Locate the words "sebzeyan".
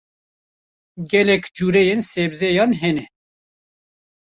2.11-2.71